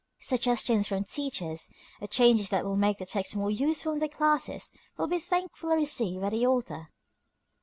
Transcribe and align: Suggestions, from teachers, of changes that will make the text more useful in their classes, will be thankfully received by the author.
Suggestions, 0.17 0.87
from 0.87 1.03
teachers, 1.03 1.69
of 2.01 2.09
changes 2.09 2.49
that 2.49 2.63
will 2.65 2.75
make 2.75 2.97
the 2.97 3.05
text 3.05 3.35
more 3.35 3.51
useful 3.51 3.91
in 3.91 3.99
their 3.99 4.09
classes, 4.09 4.71
will 4.97 5.05
be 5.05 5.19
thankfully 5.19 5.75
received 5.75 6.21
by 6.23 6.31
the 6.31 6.43
author. 6.47 6.89